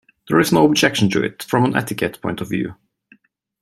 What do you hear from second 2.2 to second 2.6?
point of